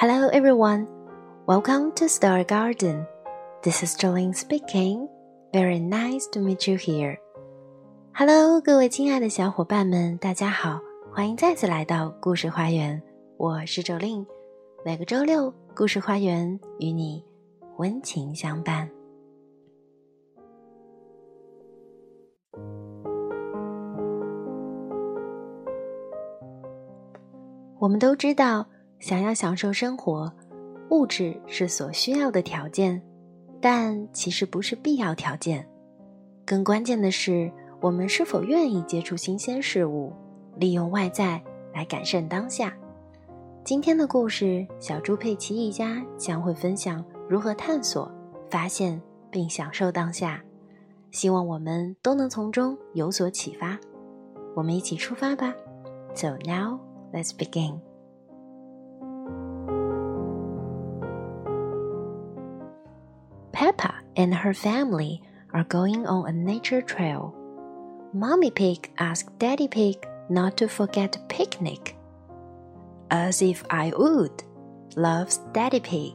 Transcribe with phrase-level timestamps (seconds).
[0.00, 0.86] Hello everyone,
[1.46, 3.06] welcome to Star Garden.
[3.62, 5.06] This is Jolene speaking.
[5.52, 7.18] Very nice to meet you here.
[8.14, 10.80] Hello，各位亲爱的小伙伴们，大家好，
[11.12, 13.02] 欢迎再次来到故事花园。
[13.36, 14.24] 我是 Jolene，
[14.86, 17.22] 每个周六，故事花园与你
[17.76, 18.90] 温情相伴。
[27.78, 28.66] 我们都知道，
[29.00, 30.30] 想要享受生活，
[30.90, 33.02] 物质是所需要的条件，
[33.60, 35.66] 但其实不是必要条件。
[36.44, 37.50] 更关键的是，
[37.80, 40.12] 我们是否愿意接触新鲜事物，
[40.56, 41.42] 利用外在
[41.72, 42.72] 来改善当下。
[43.64, 48.10] 今天的故事，小猪佩奇一家将会分享如何探索、
[48.50, 50.42] 发现并享受当下。
[51.10, 53.78] 希望我们都能从中有所启发。
[54.54, 55.54] 我们一起出发吧
[56.14, 56.78] ！So now.
[57.12, 57.89] Let's begin.
[63.60, 65.20] Peppa and her family
[65.52, 67.34] are going on a nature trail.
[68.14, 71.94] Mommy Pig asked Daddy Pig not to forget a picnic.
[73.10, 74.42] As if I would,
[74.96, 76.14] loves Daddy Pig.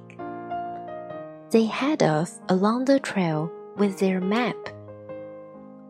[1.51, 4.57] They head off along the trail with their map.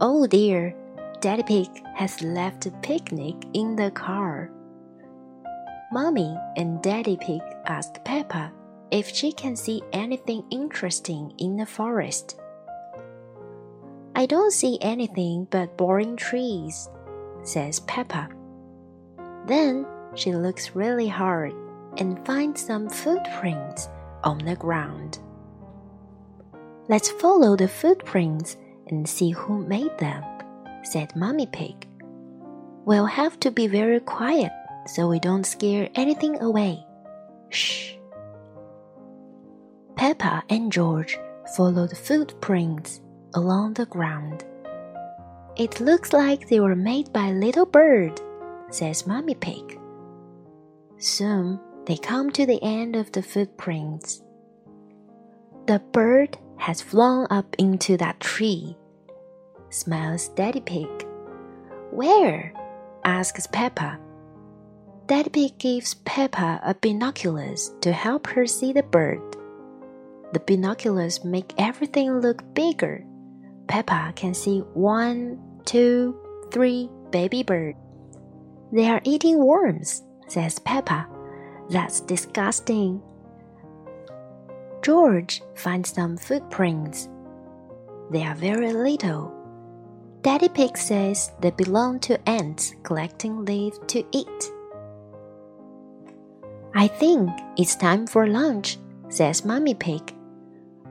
[0.02, 0.76] Oh dear,
[1.22, 4.52] Daddy Pig has left a picnic in the car.
[5.94, 8.52] Mommy and Daddy Pig asked Peppa
[8.96, 12.40] if she can see anything interesting in the forest.
[14.16, 16.88] I don't see anything but boring trees,
[17.44, 18.30] says Peppa.
[19.48, 21.54] Then she looks really hard
[21.98, 23.90] and finds some footprints
[24.24, 25.20] on the ground.
[26.88, 28.56] Let's follow the footprints
[28.88, 30.24] and see who made them,
[30.84, 31.86] said Mummy Pig.
[32.86, 34.54] We'll have to be very quiet
[34.88, 36.86] so we don't scare anything away.
[37.50, 37.95] Shh.
[40.06, 41.18] Peppa and George
[41.58, 43.02] followed footprints
[43.34, 44.46] along the ground.
[45.58, 48.22] It looks like they were made by a little bird,
[48.70, 49.80] says Mummy Pig.
[51.00, 54.22] Soon they come to the end of the footprints.
[55.66, 58.78] The bird has flown up into that tree,
[59.72, 61.08] smiles Daddy Pig.
[61.90, 62.54] Where?
[63.04, 63.98] asks Peppa.
[65.08, 69.36] Daddy Pig gives Peppa a binoculars to help her see the bird.
[70.36, 73.06] The binoculars make everything look bigger.
[73.70, 76.20] Peppa can see one, two,
[76.52, 77.78] three baby birds.
[78.74, 81.08] They are eating worms, says Peppa.
[81.70, 83.02] That's disgusting.
[84.84, 87.08] George finds some footprints.
[88.12, 89.32] They are very little.
[90.22, 94.52] Daddy Pig says they belong to ants collecting leaves to eat.
[96.74, 100.15] I think it's time for lunch, says Mummy Pig.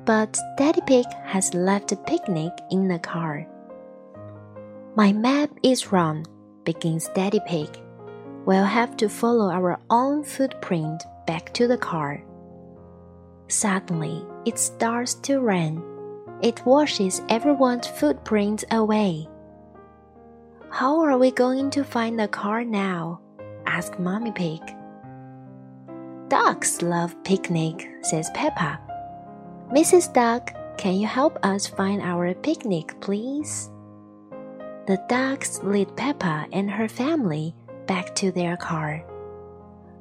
[0.04, 3.46] But Daddy Pig has left a picnic in the car.
[4.96, 6.26] My map is wrong,
[6.64, 7.68] begins Daddy Pig.
[8.44, 12.22] We'll have to follow our own footprint back to the car.
[13.48, 15.82] Suddenly, it starts to rain.
[16.42, 19.26] It washes everyone's footprints away.
[20.70, 23.20] How are we going to find the car now?
[23.64, 24.60] asked Mommy Pig.
[26.28, 28.78] Ducks love picnic, says Peppa.
[29.72, 30.12] Mrs.
[30.12, 33.70] Duck, can you help us find our picnic, please?
[34.86, 37.54] The ducks lead Peppa and her family
[37.86, 39.04] back to their car.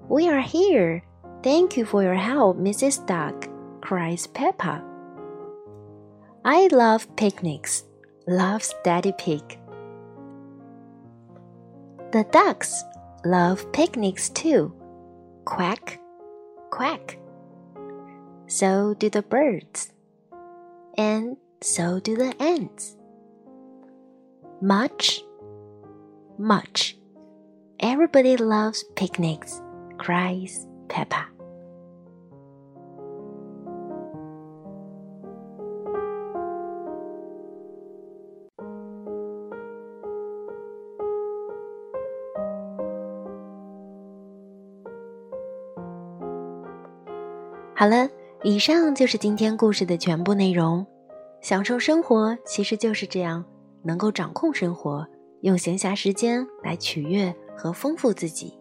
[0.09, 1.03] We are here.
[1.41, 3.05] Thank you for your help, Mrs.
[3.07, 3.49] Duck,
[3.81, 4.83] cries Peppa.
[6.45, 7.85] I love picnics,
[8.27, 9.59] loves Daddy Pig.
[12.11, 12.83] The ducks
[13.25, 14.75] love picnics too.
[15.45, 15.99] Quack,
[16.69, 17.17] quack.
[18.47, 19.91] So do the birds.
[20.97, 22.95] And so do the ants.
[24.61, 25.21] Much,
[26.37, 26.97] much.
[27.79, 29.61] Everybody loves picnics,
[29.97, 31.33] cries Peppa.
[47.75, 48.07] 好了，
[48.45, 50.85] 以上就是今天故事的全部内容。
[51.39, 53.43] 享受生活其实就是这样，
[53.83, 55.07] 能够掌控生活，
[55.41, 58.57] 用闲暇时间来取悦和丰富自己。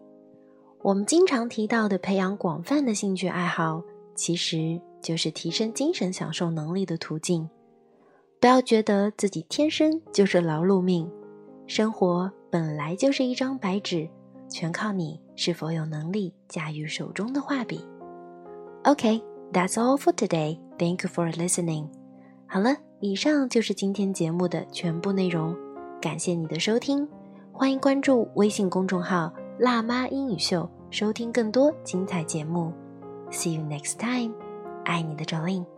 [0.81, 3.83] 我们经常提到的培养广泛的兴趣爱好，
[4.15, 7.49] 其实就是提升精神享受能力的途径。
[8.39, 11.11] 不要觉得自己天生就是劳碌命，
[11.67, 14.09] 生活本来就是一张白纸，
[14.49, 17.85] 全靠你是否有能力驾驭手中的画笔。
[18.83, 19.21] OK
[19.53, 20.59] that's all for today.
[20.77, 21.87] Thank you for listening.
[22.47, 25.55] 好了，以上就是今天节目的全部内容。
[26.01, 27.07] 感谢你的收听，
[27.51, 32.73] 欢迎关注微信公众号“辣妈英语秀”，收听更多精彩节目。
[33.31, 34.33] See you next time.
[34.83, 35.72] 爱你的 Jolin。